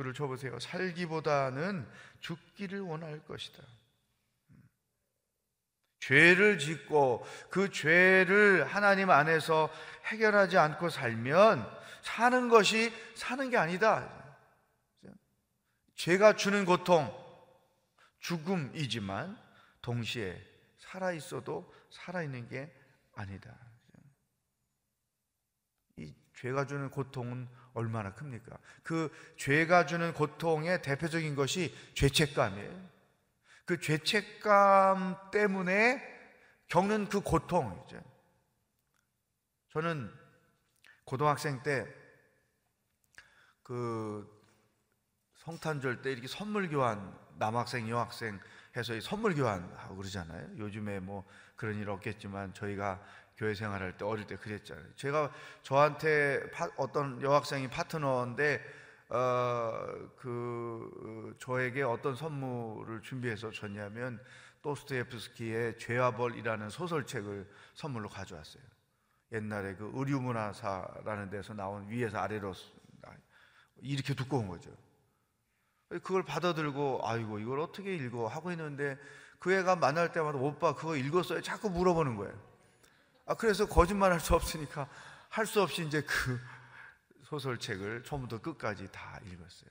줄을 0.00 0.14
쳐보세요. 0.14 0.58
살기보다는 0.58 1.86
죽기를 2.20 2.80
원할 2.80 3.22
것이다. 3.26 3.62
죄를 5.98 6.58
짓고 6.58 7.26
그 7.50 7.70
죄를 7.70 8.64
하나님 8.66 9.10
안에서 9.10 9.70
해결하지 10.06 10.56
않고 10.56 10.88
살면 10.88 11.70
사는 12.00 12.48
것이 12.48 12.90
사는 13.14 13.50
게 13.50 13.58
아니다. 13.58 14.10
죄가 15.96 16.34
주는 16.34 16.64
고통, 16.64 17.14
죽음이지만 18.20 19.38
동시에 19.82 20.42
살아 20.78 21.12
있어도 21.12 21.70
살아 21.90 22.22
있는 22.22 22.48
게 22.48 22.74
아니다. 23.14 23.54
이 25.96 26.14
죄가 26.36 26.64
주는 26.64 26.88
고통은 26.88 27.46
얼마나 27.74 28.14
큽니까? 28.14 28.58
그 28.82 29.10
죄가 29.36 29.86
주는 29.86 30.12
고통의 30.12 30.82
대표적인 30.82 31.34
것이 31.34 31.74
죄책감이에요. 31.94 32.90
그 33.64 33.80
죄책감 33.80 35.30
때문에 35.30 36.02
겪는 36.68 37.08
그 37.08 37.20
고통이죠. 37.20 38.02
저는 39.72 40.12
고등학생 41.04 41.62
때 41.62 42.00
그 43.70 44.28
성탄절 45.36 46.02
때 46.02 46.10
이렇게 46.10 46.26
선물 46.26 46.68
교환 46.68 47.16
남학생 47.38 47.88
여학생 47.88 48.40
해서 48.76 48.98
선물 48.98 49.36
교환하고 49.36 49.94
그러잖아요. 49.94 50.58
요즘에 50.58 50.98
뭐 50.98 51.24
그런 51.54 51.76
일 51.76 51.88
없겠지만 51.88 52.52
저희가 52.52 53.00
교회 53.40 53.54
생활할 53.54 53.96
때 53.96 54.04
어릴 54.04 54.26
때 54.26 54.36
그랬잖아요. 54.36 54.84
제가 54.96 55.32
저한테 55.62 56.50
파, 56.50 56.68
어떤 56.76 57.22
여학생이 57.22 57.68
파트너인데 57.68 58.62
어 59.08 60.10
그 60.16 61.34
저에게 61.38 61.82
어떤 61.82 62.14
선물을 62.14 63.00
준비해서 63.02 63.50
줬냐면 63.50 64.22
도스토옙스키의 64.60 65.78
죄와 65.78 66.10
벌이라는 66.12 66.68
소설책을 66.68 67.50
선물로 67.72 68.10
가져왔어요. 68.10 68.62
옛날에 69.32 69.74
그 69.76 69.90
의류문화사라는 69.94 71.30
데서 71.30 71.54
나온 71.54 71.88
위에서 71.88 72.18
아래로 72.18 72.52
이렇게 73.82 74.14
두꺼운 74.14 74.46
거죠. 74.46 74.70
그걸 75.88 76.22
받아들고 76.22 77.00
아이고 77.02 77.38
이걸 77.38 77.60
어떻게 77.60 77.96
읽어 77.96 78.26
하고 78.26 78.50
있는데 78.50 78.98
그 79.38 79.52
애가 79.54 79.76
만날 79.76 80.12
때마다 80.12 80.38
오빠 80.38 80.74
그거 80.74 80.96
읽었어요? 80.96 81.40
자꾸 81.40 81.70
물어보는 81.70 82.16
거예요. 82.16 82.49
아, 83.26 83.34
그래서 83.34 83.66
거짓말 83.66 84.12
할 84.12 84.20
수 84.20 84.34
없으니까 84.34 84.88
할 85.28 85.46
수 85.46 85.62
없이 85.62 85.84
이제 85.86 86.02
그 86.02 86.40
소설책을 87.24 88.02
처음부터 88.04 88.40
끝까지 88.40 88.90
다 88.90 89.20
읽었어요. 89.24 89.70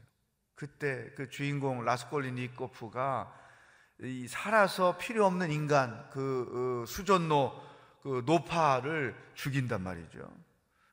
그때 0.55 1.11
그 1.15 1.29
주인공 1.29 1.83
라스콜리니코프가 1.83 3.33
이 4.01 4.27
살아서 4.29 4.97
필요 4.97 5.25
없는 5.25 5.51
인간 5.51 6.09
그 6.11 6.83
어, 6.83 6.85
수전노 6.85 7.69
그 8.01 8.23
노파를 8.25 9.15
죽인단 9.35 9.81
말이죠. 9.81 10.19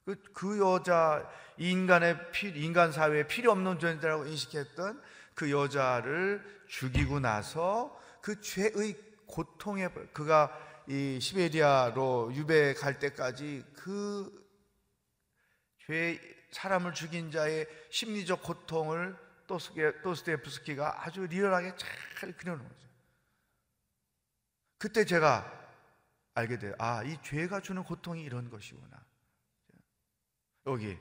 그, 0.04 0.22
그 0.32 0.58
여자 0.58 1.28
인간의 1.56 2.32
피, 2.32 2.48
인간 2.48 2.90
사회에 2.92 3.26
필요 3.26 3.52
없는 3.52 3.78
존재라고 3.78 4.26
인식했던 4.26 5.00
그 5.34 5.50
여자를 5.50 6.44
죽이고 6.68 7.20
나서 7.20 7.96
그 8.20 8.40
죄의 8.40 8.96
고통에 9.26 9.88
그가 10.12 10.50
이 10.88 11.18
시베리아로 11.20 12.32
유배 12.34 12.74
갈 12.74 12.98
때까지 12.98 13.64
그 13.74 14.46
죄 15.86 16.20
사람을 16.50 16.94
죽인 16.94 17.30
자의 17.30 17.66
심리적 17.90 18.42
고통을 18.42 19.16
또스테프스키가 20.02 21.06
아주 21.06 21.26
리얼하게 21.26 21.76
잘 21.76 22.36
그려놓은 22.36 22.68
거죠. 22.68 22.88
그때 24.78 25.04
제가 25.04 25.52
알게 26.34 26.58
돼요. 26.58 26.74
아, 26.78 27.04
이 27.04 27.16
죄가 27.22 27.60
주는 27.60 27.84
고통이 27.84 28.22
이런 28.22 28.50
것이구나. 28.50 29.06
여기 30.66 30.98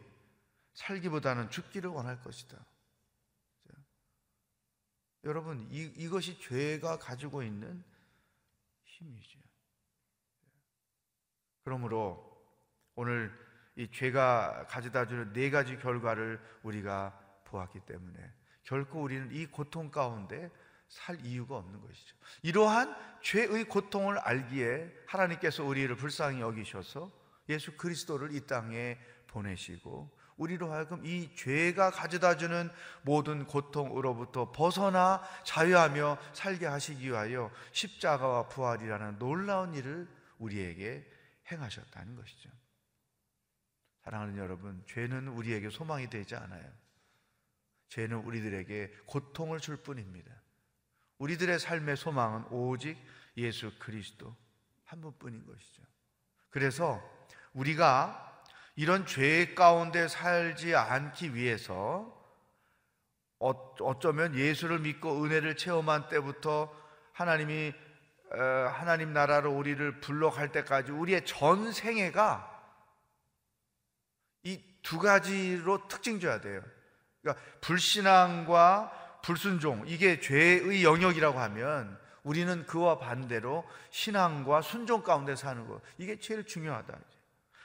살기보다는 0.75 1.49
죽기를 1.49 1.89
원할 1.89 2.21
것이다. 2.21 2.63
여러분, 5.23 5.67
이, 5.71 5.91
이것이 5.97 6.39
죄가 6.39 6.99
가지고 6.99 7.41
있는 7.41 7.83
힘이죠. 8.83 9.39
그러므로 11.65 12.23
오늘 12.93 13.33
이 13.75 13.89
죄가 13.91 14.67
가져다 14.69 15.07
주는 15.07 15.33
네 15.33 15.49
가지 15.49 15.77
결과를 15.77 16.39
우리가 16.63 17.19
보았기 17.45 17.81
때문에 17.81 18.31
결코 18.63 19.01
우리는 19.01 19.29
이 19.31 19.47
고통 19.47 19.89
가운데 19.89 20.49
살 20.87 21.19
이유가 21.25 21.57
없는 21.57 21.81
것이죠. 21.81 22.15
이러한 22.43 22.95
죄의 23.21 23.65
고통을 23.65 24.19
알기에 24.19 24.93
하나님께서 25.07 25.65
우리를 25.65 25.93
불쌍히 25.95 26.39
여기셔서 26.39 27.11
예수 27.49 27.75
그리스도를 27.75 28.33
이 28.35 28.45
땅에 28.45 28.97
보내시고 29.27 30.15
우리로 30.37 30.71
하여금 30.71 31.03
이 31.03 31.33
죄가 31.35 31.89
가져다 31.89 32.37
주는 32.37 32.69
모든 33.01 33.45
고통으로부터 33.47 34.51
벗어나 34.51 35.23
자유하며 35.43 36.19
살게 36.33 36.67
하시기 36.67 37.07
위하여 37.07 37.49
십자가와 37.71 38.49
부활이라는 38.49 39.17
놀라운 39.17 39.73
일을 39.73 40.07
우리에게 40.37 41.14
행하셨다는 41.51 42.15
것이죠. 42.15 42.49
사랑하는 44.03 44.37
여러분, 44.37 44.83
죄는 44.87 45.27
우리에게 45.29 45.69
소망이 45.69 46.09
되지 46.09 46.35
않아요. 46.35 46.71
죄는 47.89 48.17
우리들에게 48.17 49.03
고통을 49.05 49.59
줄 49.59 49.77
뿐입니다. 49.77 50.31
우리들의 51.17 51.59
삶의 51.59 51.97
소망은 51.97 52.45
오직 52.51 52.97
예수 53.37 53.71
그리스도 53.79 54.35
한 54.83 55.01
분뿐인 55.01 55.45
것이죠. 55.45 55.83
그래서 56.49 57.01
우리가 57.53 58.43
이런 58.75 59.05
죄 59.05 59.53
가운데 59.55 60.07
살지 60.07 60.75
않기 60.75 61.33
위해서 61.33 62.13
어, 63.39 63.49
어쩌면 63.49 64.35
예수를 64.35 64.79
믿고 64.79 65.23
은혜를 65.23 65.57
체험한 65.57 66.09
때부터 66.09 66.73
하나님이 67.13 67.73
하나님 68.73 69.13
나라로 69.13 69.51
우리를 69.51 70.01
불러 70.01 70.29
갈 70.29 70.51
때까지 70.51 70.91
우리의 70.91 71.25
전 71.25 71.71
생애가 71.71 72.51
이 74.43 74.75
두 74.85 74.99
가지로 74.99 75.87
특징 75.87 76.19
줘야 76.19 76.39
돼요. 76.39 76.61
그러니까 77.21 77.43
불신앙과 77.61 79.19
불순종 79.23 79.85
이게 79.87 80.19
죄의 80.19 80.83
영역이라고 80.83 81.39
하면 81.39 81.99
우리는 82.21 82.65
그와 82.67 82.99
반대로 82.99 83.67
신앙과 83.89 84.61
순종 84.61 85.01
가운데 85.01 85.35
사는 85.35 85.67
거 85.67 85.81
이게 85.97 86.19
제일 86.19 86.45
중요하다. 86.45 86.95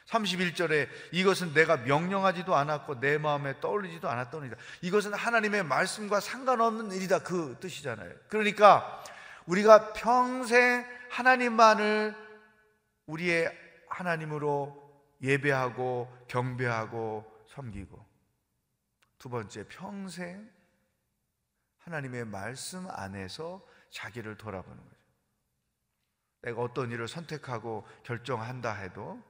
31절에 0.09 0.88
이것은 1.12 1.52
내가 1.52 1.76
명령하지도 1.76 2.56
않았고 2.56 3.00
내 3.00 3.18
마음에 3.18 3.61
떠올리지도 3.61 4.09
않았던 4.09 4.46
일이다. 4.46 4.56
이것은 4.80 5.12
하나님의 5.12 5.62
말씀과 5.64 6.20
상관없는 6.20 6.90
일이다. 6.92 7.18
그 7.18 7.56
뜻이잖아요. 7.61 8.12
그러니까 8.28 9.04
우리가 9.50 9.92
평생 9.94 10.86
하나님만을 11.10 12.14
우리의 13.06 13.50
하나님으로 13.88 14.80
예배하고 15.22 16.08
경배하고 16.28 17.26
섬기고 17.48 18.06
두 19.18 19.28
번째 19.28 19.66
평생 19.68 20.48
하나님의 21.78 22.26
말씀 22.26 22.86
안에서 22.88 23.66
자기를 23.90 24.36
돌아보는 24.36 24.78
거죠. 24.78 25.00
내가 26.42 26.60
어떤 26.62 26.92
일을 26.92 27.08
선택하고 27.08 27.84
결정한다 28.04 28.72
해도 28.72 29.20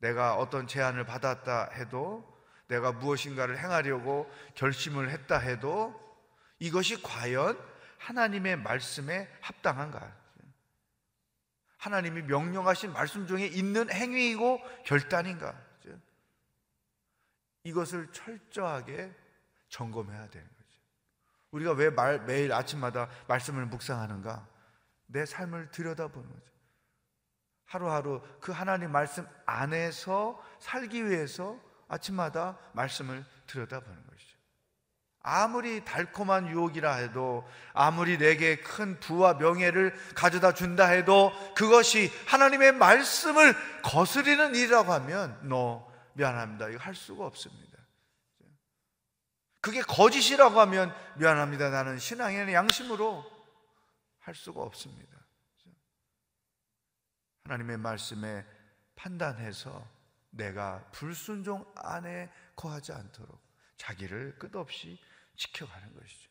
내가 0.00 0.36
어떤 0.36 0.66
제안을 0.66 1.06
받았다 1.06 1.70
해도 1.70 2.26
내가 2.66 2.92
무엇인가를 2.92 3.58
행하려고 3.58 4.30
결심을 4.54 5.08
했다 5.08 5.38
해도 5.38 5.98
이것이 6.58 7.02
과연 7.02 7.77
하나님의 7.98 8.56
말씀에 8.56 9.28
합당한가? 9.40 10.16
하나님이 11.78 12.22
명령하신 12.22 12.92
말씀 12.92 13.26
중에 13.26 13.46
있는 13.46 13.90
행위이고 13.92 14.60
결단인가? 14.84 15.68
이것을 17.64 18.10
철저하게 18.12 19.14
점검해야 19.68 20.28
되는 20.28 20.46
거죠. 20.46 20.80
우리가 21.50 21.72
왜 21.72 21.90
말, 21.90 22.24
매일 22.24 22.52
아침마다 22.52 23.08
말씀을 23.26 23.66
묵상하는가? 23.66 24.48
내 25.06 25.26
삶을 25.26 25.70
들여다보는 25.70 26.28
거죠. 26.28 26.48
하루하루 27.64 28.22
그 28.40 28.52
하나님 28.52 28.92
말씀 28.92 29.26
안에서 29.44 30.42
살기 30.58 31.06
위해서 31.06 31.60
아침마다 31.88 32.58
말씀을 32.72 33.24
들여다보는 33.46 34.06
것이죠. 34.06 34.17
아무리 35.22 35.84
달콤한 35.84 36.48
유혹이라 36.48 36.94
해도 36.94 37.46
아무리 37.72 38.18
내게 38.18 38.56
큰 38.60 38.98
부와 39.00 39.34
명예를 39.34 39.94
가져다 40.14 40.54
준다 40.54 40.86
해도 40.86 41.32
그것이 41.54 42.10
하나님의 42.26 42.72
말씀을 42.72 43.54
거스리는 43.82 44.54
일이라고 44.54 44.92
하면 44.92 45.38
너 45.42 45.86
미안합니다. 46.14 46.68
이거 46.68 46.78
할 46.78 46.94
수가 46.94 47.26
없습니다. 47.26 47.78
그게 49.60 49.82
거짓이라고 49.82 50.60
하면 50.60 50.94
미안합니다. 51.16 51.70
나는 51.70 51.98
신앙의 51.98 52.54
양심으로 52.54 53.24
할 54.20 54.34
수가 54.34 54.62
없습니다. 54.62 55.18
하나님의 57.44 57.78
말씀에 57.78 58.46
판단해서 58.94 59.86
내가 60.30 60.84
불순종 60.92 61.64
안에 61.76 62.30
거하지 62.54 62.92
않도록 62.92 63.47
자기를 63.78 64.38
끝없이 64.38 64.98
지켜가는 65.36 65.94
것이죠. 65.94 66.30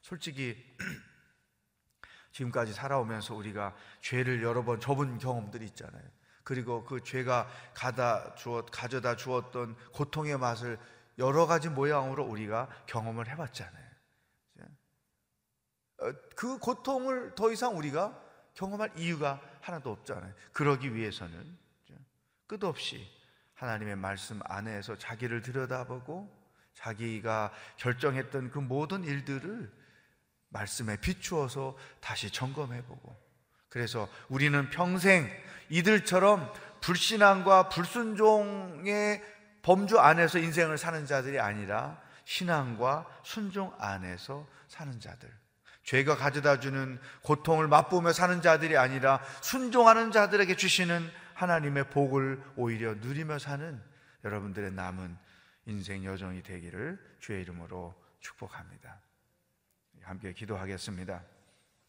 솔직히 0.00 0.56
지금까지 2.32 2.72
살아오면서 2.72 3.34
우리가 3.34 3.76
죄를 4.00 4.42
여러 4.42 4.64
번 4.64 4.80
접은 4.80 5.18
경험들이 5.18 5.66
있잖아요. 5.66 6.02
그리고 6.42 6.84
그 6.84 7.02
죄가 7.02 7.48
가다 7.74 8.34
주었, 8.34 8.66
가져다 8.70 9.16
주었던 9.16 9.76
고통의 9.92 10.38
맛을 10.38 10.78
여러 11.18 11.46
가지 11.46 11.68
모양으로 11.68 12.24
우리가 12.24 12.68
경험을 12.86 13.28
해봤잖아요. 13.28 13.84
어, 15.98 16.12
그 16.34 16.58
고통을 16.58 17.34
더 17.34 17.52
이상 17.52 17.76
우리가 17.78 18.20
경험할 18.54 18.92
이유가 18.96 19.40
하나도 19.60 19.90
없잖아요. 19.90 20.34
그러기 20.52 20.94
위해서는 20.94 21.56
끝없이 22.46 23.08
하나님의 23.54 23.96
말씀 23.96 24.40
안에서 24.44 24.98
자기를 24.98 25.42
들여다보고 25.42 26.43
자기가 26.74 27.52
결정했던 27.76 28.50
그 28.50 28.58
모든 28.58 29.04
일들을 29.04 29.72
말씀에 30.50 30.96
비추어서 30.98 31.76
다시 32.00 32.30
점검해보고 32.30 33.24
그래서 33.68 34.08
우리는 34.28 34.70
평생 34.70 35.28
이들처럼 35.68 36.52
불신앙과 36.80 37.70
불순종의 37.70 39.22
범주 39.62 39.98
안에서 39.98 40.38
인생을 40.38 40.78
사는 40.78 41.06
자들이 41.06 41.40
아니라 41.40 42.00
신앙과 42.24 43.06
순종 43.22 43.74
안에서 43.78 44.46
사는 44.68 45.00
자들. 45.00 45.28
죄가 45.82 46.16
가져다 46.16 46.60
주는 46.60 46.98
고통을 47.22 47.68
맛보며 47.68 48.12
사는 48.12 48.40
자들이 48.40 48.76
아니라 48.76 49.20
순종하는 49.40 50.12
자들에게 50.12 50.56
주시는 50.56 51.10
하나님의 51.34 51.90
복을 51.90 52.42
오히려 52.56 52.94
누리며 52.94 53.38
사는 53.38 53.82
여러분들의 54.24 54.72
남은 54.72 55.16
인생 55.66 56.04
여정이 56.04 56.42
되기를 56.42 56.98
주의 57.20 57.42
이름으로 57.42 57.94
축복합니다. 58.20 59.00
함께 60.02 60.32
기도하겠습니다. 60.32 61.22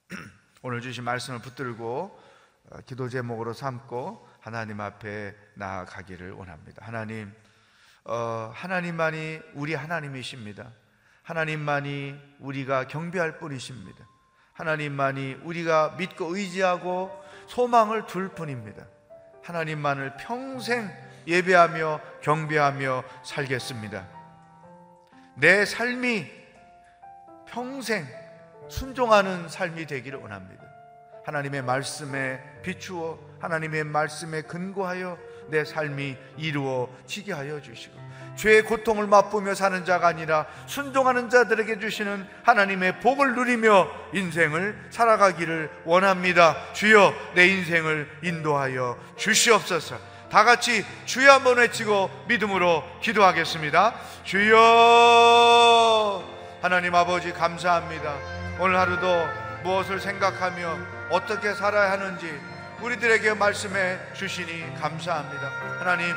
오늘 0.61 0.81
주신 0.81 1.03
말씀을 1.03 1.39
붙들고 1.39 2.35
어, 2.71 2.77
기도 2.85 3.09
제목으로 3.09 3.53
삼고 3.53 4.27
하나님 4.39 4.81
앞에 4.81 5.35
나아가기를 5.55 6.31
원합니다. 6.31 6.85
하나님, 6.85 7.31
어, 8.05 8.51
하나님만이 8.53 9.41
우리 9.53 9.75
하나님이십니다. 9.75 10.71
하나님만이 11.23 12.15
우리가 12.39 12.88
경배할 12.88 13.39
뿐이십니다. 13.39 14.07
하나님만이 14.53 15.39
우리가 15.43 15.95
믿고 15.97 16.35
의지하고 16.35 17.11
소망을 17.47 18.05
둘 18.07 18.29
뿐입니다. 18.29 18.88
하나님만을 19.43 20.17
평생 20.17 20.89
예배하며 21.27 22.01
경배하며 22.21 23.03
살겠습니다. 23.23 24.07
내 25.35 25.65
삶이 25.65 26.25
평생 27.47 28.07
순종하는 28.69 29.47
삶이 29.47 29.85
되기를 29.85 30.19
원합니다. 30.19 30.63
하나님의 31.25 31.63
말씀에 31.63 32.39
비추어 32.61 33.19
하나님의 33.39 33.83
말씀에 33.83 34.43
근거하여 34.43 35.17
내 35.47 35.65
삶이 35.65 36.17
이루어지게 36.38 37.33
하여 37.33 37.61
주시고 37.61 38.05
죄의 38.35 38.63
고통을 38.63 39.07
맛보며 39.07 39.55
사는 39.55 39.85
자가 39.85 40.07
아니라 40.07 40.45
순종하는 40.67 41.29
자들에게 41.29 41.79
주시는 41.79 42.27
하나님의 42.43 42.99
복을 42.99 43.35
누리며 43.35 43.89
인생을 44.13 44.88
살아가기를 44.89 45.69
원합니다. 45.85 46.73
주여 46.73 47.13
내 47.33 47.47
인생을 47.47 48.09
인도하여 48.23 48.99
주시옵소서. 49.15 50.14
다 50.29 50.43
같이 50.43 50.85
주여 51.05 51.33
한번 51.33 51.57
외치고 51.57 52.09
믿음으로 52.27 52.83
기도하겠습니다. 53.01 53.93
주여 54.23 56.23
하나님 56.61 56.95
아버지 56.95 57.31
감사합니다. 57.31 58.15
오늘 58.59 58.79
하루도 58.79 59.27
무엇을 59.63 59.99
생각하며 59.99 60.77
어떻게 61.11 61.53
살아야 61.53 61.91
하는지 61.91 62.39
우리들에게 62.81 63.35
말씀해 63.35 64.13
주시니 64.13 64.79
감사합니다. 64.79 65.51
하나님 65.79 66.15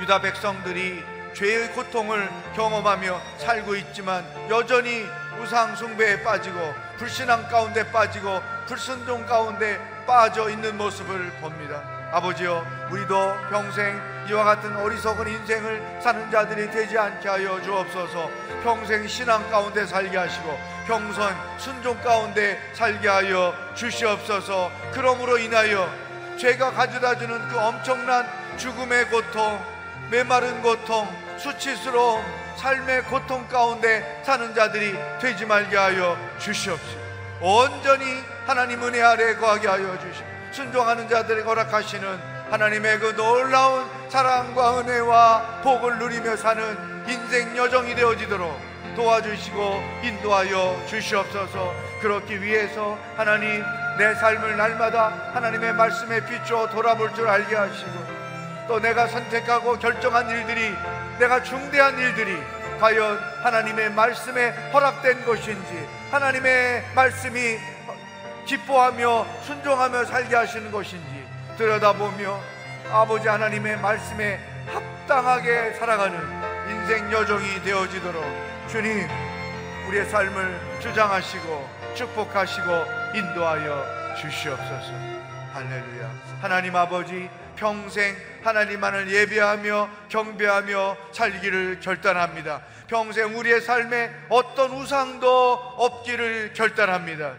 유다 0.00 0.20
백성들이 0.20 1.04
죄의 1.34 1.72
고통을 1.72 2.28
경험하며 2.54 3.20
살고 3.38 3.76
있지만 3.76 4.24
여전히 4.50 5.06
우상 5.40 5.76
숭배에 5.76 6.22
빠지고 6.22 6.58
불신앙 6.98 7.48
가운데 7.48 7.90
빠지고 7.90 8.42
불순종 8.66 9.26
가운데 9.26 9.78
빠져 10.06 10.50
있는 10.50 10.76
모습을 10.76 11.30
봅니다. 11.40 12.01
아버지여, 12.12 12.66
우리도 12.90 13.36
평생 13.48 13.98
이와 14.28 14.44
같은 14.44 14.76
어리석은 14.76 15.26
인생을 15.26 15.98
사는 16.02 16.30
자들이 16.30 16.70
되지 16.70 16.98
않게 16.98 17.26
하여 17.26 17.60
주옵소서. 17.62 18.30
평생 18.62 19.08
신앙 19.08 19.50
가운데 19.50 19.86
살게 19.86 20.16
하시고 20.16 20.58
평선 20.86 21.34
순종 21.58 21.98
가운데 22.02 22.60
살게 22.74 23.08
하여 23.08 23.54
주시옵소서. 23.74 24.70
그러므로 24.92 25.38
인하여 25.38 25.90
죄가 26.36 26.72
가져다 26.72 27.16
주는 27.16 27.48
그 27.48 27.58
엄청난 27.58 28.26
죽음의 28.58 29.08
고통, 29.08 29.58
메마른 30.10 30.60
고통, 30.60 31.08
수치스러움, 31.38 32.22
삶의 32.56 33.04
고통 33.04 33.48
가운데 33.48 34.22
사는 34.22 34.54
자들이 34.54 34.94
되지 35.18 35.46
말게 35.46 35.76
하여 35.76 36.18
주시옵소서. 36.38 37.00
온전히 37.40 38.22
하나님 38.46 38.82
은혜 38.84 39.02
아래 39.02 39.34
거하게 39.34 39.66
하여 39.66 39.98
주시옵소서. 39.98 40.41
순종하는 40.52 41.08
자들에게 41.08 41.46
허락하시는 41.46 42.20
하나님의 42.50 42.98
그 42.98 43.16
놀라운 43.16 43.88
사랑과 44.10 44.80
은혜와 44.80 45.62
복을 45.62 45.98
누리며 45.98 46.36
사는 46.36 46.76
인생 47.08 47.56
여정이 47.56 47.94
되어지도록 47.94 48.72
도와주시고 48.94 49.82
인도하여 50.02 50.84
주시옵소서. 50.86 51.74
그렇기 52.02 52.42
위해서 52.42 52.98
하나님 53.16 53.64
내 53.98 54.14
삶을 54.14 54.56
날마다 54.56 55.30
하나님의 55.32 55.72
말씀에 55.74 56.24
비추어 56.26 56.68
돌아볼 56.68 57.14
줄 57.14 57.26
알게 57.26 57.56
하시고 57.56 57.90
또 58.68 58.80
내가 58.80 59.06
선택하고 59.06 59.78
결정한 59.78 60.28
일들이 60.28 60.74
내가 61.18 61.42
중대한 61.42 61.98
일들이 61.98 62.36
과연 62.80 63.18
하나님의 63.42 63.92
말씀에 63.92 64.50
허락된 64.72 65.24
것인지 65.24 65.88
하나님의 66.10 66.84
말씀이 66.94 67.58
기뻐하며 68.46 69.26
순종하며 69.42 70.04
살게 70.04 70.34
하시는 70.34 70.70
것인지 70.70 71.26
들여다보며 71.56 72.40
아버지 72.90 73.28
하나님의 73.28 73.78
말씀에 73.78 74.40
합당하게 74.66 75.72
살아가는 75.74 76.18
인생 76.70 77.10
여정이 77.10 77.62
되어지도록 77.62 78.24
주님 78.68 79.08
우리의 79.88 80.06
삶을 80.06 80.80
주장하시고 80.80 81.68
축복하시고 81.94 82.66
인도하여 83.14 84.14
주시옵소서. 84.16 84.92
할렐루야. 85.52 86.10
하나님 86.40 86.74
아버지 86.76 87.28
평생 87.56 88.16
하나님만을 88.42 89.10
예배하며 89.10 89.88
경배하며 90.08 90.96
살기를 91.12 91.80
결단합니다. 91.80 92.62
평생 92.88 93.36
우리의 93.38 93.60
삶에 93.60 94.10
어떤 94.28 94.70
우상도 94.72 95.52
없기를 95.76 96.52
결단합니다 96.54 97.34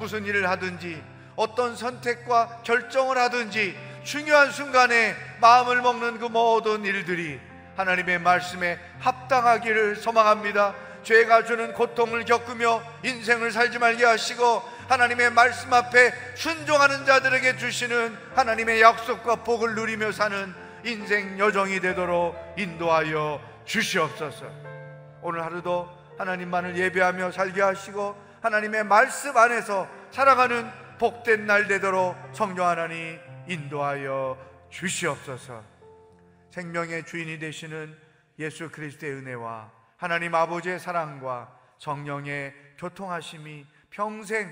무슨 0.00 0.24
일을 0.24 0.48
하든지 0.48 1.00
어떤 1.36 1.76
선택과 1.76 2.62
결정을 2.64 3.18
하든지 3.18 3.76
중요한 4.02 4.50
순간에 4.50 5.14
마음을 5.40 5.82
먹는 5.82 6.18
그 6.18 6.24
모든 6.24 6.84
일들이 6.84 7.38
하나님의 7.76 8.18
말씀에 8.18 8.78
합당하기를 8.98 9.96
소망합니다. 9.96 10.74
죄가 11.02 11.44
주는 11.44 11.72
고통을 11.72 12.24
겪으며 12.24 12.82
인생을 13.04 13.52
살지 13.52 13.78
말게 13.78 14.04
하시고 14.04 14.62
하나님의 14.88 15.30
말씀 15.30 15.72
앞에 15.72 16.12
순종하는 16.34 17.06
자들에게 17.06 17.56
주시는 17.56 18.16
하나님의 18.34 18.80
약속과 18.80 19.36
복을 19.36 19.74
누리며 19.74 20.12
사는 20.12 20.52
인생 20.84 21.38
여정이 21.38 21.80
되도록 21.80 22.36
인도하여 22.58 23.40
주시옵소서. 23.66 24.46
오늘 25.22 25.44
하루도 25.44 25.88
하나님만을 26.18 26.76
예배하며 26.76 27.32
살게 27.32 27.62
하시고 27.62 28.29
하나님의 28.40 28.84
말씀 28.84 29.36
안에서 29.36 29.86
살아가는 30.10 30.70
복된 30.98 31.46
날 31.46 31.66
되도록 31.66 32.16
성령 32.32 32.66
하나님 32.66 33.18
인도하여 33.46 34.38
주시옵소서. 34.70 35.62
생명의 36.50 37.04
주인이 37.04 37.38
되시는 37.38 37.96
예수 38.38 38.70
그리스도의 38.70 39.12
은혜와 39.12 39.70
하나님 39.96 40.34
아버지의 40.34 40.80
사랑과 40.80 41.54
성령의 41.78 42.54
교통하심이 42.78 43.66
평생 43.90 44.50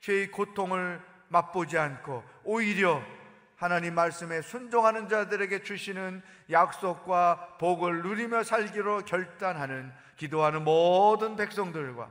죄의 0.00 0.30
고통을 0.30 1.00
맛보지 1.28 1.78
않고 1.78 2.22
오히려 2.44 3.02
하나님 3.56 3.94
말씀에 3.94 4.42
순종하는 4.42 5.08
자들에게 5.08 5.62
주시는 5.62 6.22
약속과 6.50 7.56
복을 7.58 8.02
누리며 8.02 8.42
살기로 8.42 9.06
결단하는 9.06 9.92
기도하는 10.16 10.62
모든 10.64 11.36
백성들과 11.36 12.10